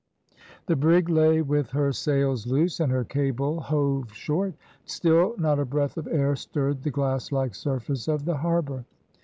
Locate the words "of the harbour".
8.07-8.85